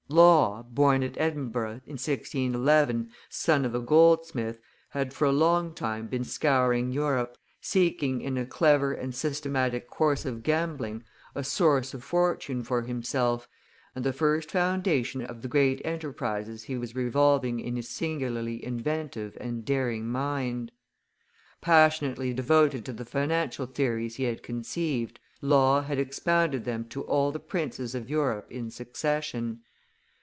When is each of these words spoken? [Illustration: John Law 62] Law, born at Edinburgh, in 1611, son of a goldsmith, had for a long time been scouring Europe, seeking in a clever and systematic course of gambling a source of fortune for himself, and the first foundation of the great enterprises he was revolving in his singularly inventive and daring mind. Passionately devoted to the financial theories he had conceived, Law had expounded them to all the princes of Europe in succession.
[Illustration: 0.11 0.43
John 0.43 0.51
Law 0.51 0.59
62] 0.63 0.67
Law, 0.71 0.75
born 0.75 1.03
at 1.03 1.17
Edinburgh, 1.21 1.81
in 1.85 1.97
1611, 1.97 3.11
son 3.29 3.63
of 3.63 3.73
a 3.73 3.79
goldsmith, 3.79 4.59
had 4.89 5.13
for 5.13 5.23
a 5.23 5.31
long 5.31 5.73
time 5.73 6.07
been 6.07 6.25
scouring 6.25 6.91
Europe, 6.91 7.37
seeking 7.61 8.19
in 8.19 8.37
a 8.37 8.45
clever 8.45 8.91
and 8.91 9.15
systematic 9.15 9.89
course 9.89 10.25
of 10.25 10.43
gambling 10.43 11.05
a 11.33 11.45
source 11.45 11.93
of 11.93 12.03
fortune 12.03 12.61
for 12.61 12.81
himself, 12.81 13.47
and 13.95 14.03
the 14.03 14.11
first 14.11 14.51
foundation 14.51 15.21
of 15.21 15.43
the 15.43 15.47
great 15.47 15.79
enterprises 15.85 16.63
he 16.63 16.77
was 16.77 16.93
revolving 16.93 17.61
in 17.61 17.77
his 17.77 17.87
singularly 17.87 18.61
inventive 18.65 19.37
and 19.39 19.63
daring 19.63 20.05
mind. 20.05 20.73
Passionately 21.61 22.33
devoted 22.33 22.83
to 22.83 22.91
the 22.91 23.05
financial 23.05 23.65
theories 23.65 24.17
he 24.17 24.25
had 24.25 24.43
conceived, 24.43 25.21
Law 25.41 25.81
had 25.81 25.99
expounded 25.99 26.65
them 26.65 26.83
to 26.89 27.01
all 27.03 27.31
the 27.31 27.39
princes 27.39 27.95
of 27.95 28.09
Europe 28.09 28.47
in 28.51 28.69
succession. 28.69 29.61